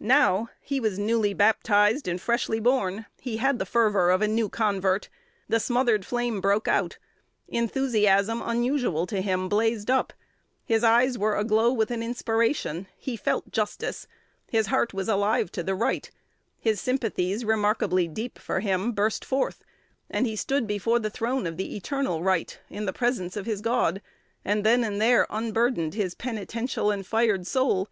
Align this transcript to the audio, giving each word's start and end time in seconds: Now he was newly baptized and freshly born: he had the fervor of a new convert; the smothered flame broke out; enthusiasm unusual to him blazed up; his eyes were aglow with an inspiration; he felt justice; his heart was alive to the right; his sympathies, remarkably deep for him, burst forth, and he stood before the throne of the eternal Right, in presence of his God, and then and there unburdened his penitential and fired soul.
Now 0.00 0.48
he 0.60 0.80
was 0.80 0.98
newly 0.98 1.32
baptized 1.32 2.08
and 2.08 2.20
freshly 2.20 2.58
born: 2.58 3.06
he 3.20 3.36
had 3.36 3.60
the 3.60 3.64
fervor 3.64 4.10
of 4.10 4.20
a 4.20 4.26
new 4.26 4.48
convert; 4.48 5.08
the 5.48 5.60
smothered 5.60 6.04
flame 6.04 6.40
broke 6.40 6.66
out; 6.66 6.98
enthusiasm 7.46 8.42
unusual 8.44 9.06
to 9.06 9.20
him 9.20 9.48
blazed 9.48 9.88
up; 9.88 10.12
his 10.64 10.82
eyes 10.82 11.16
were 11.16 11.36
aglow 11.36 11.72
with 11.72 11.92
an 11.92 12.02
inspiration; 12.02 12.88
he 12.96 13.16
felt 13.16 13.52
justice; 13.52 14.08
his 14.50 14.66
heart 14.66 14.92
was 14.92 15.06
alive 15.08 15.52
to 15.52 15.62
the 15.62 15.76
right; 15.76 16.10
his 16.58 16.80
sympathies, 16.80 17.44
remarkably 17.44 18.08
deep 18.08 18.40
for 18.40 18.58
him, 18.58 18.90
burst 18.90 19.24
forth, 19.24 19.62
and 20.10 20.26
he 20.26 20.34
stood 20.34 20.66
before 20.66 20.98
the 20.98 21.10
throne 21.10 21.46
of 21.46 21.56
the 21.56 21.76
eternal 21.76 22.24
Right, 22.24 22.58
in 22.70 22.92
presence 22.92 23.36
of 23.36 23.46
his 23.46 23.60
God, 23.60 24.02
and 24.44 24.66
then 24.66 24.82
and 24.82 25.00
there 25.00 25.28
unburdened 25.30 25.94
his 25.94 26.16
penitential 26.16 26.90
and 26.90 27.06
fired 27.06 27.46
soul. 27.46 27.88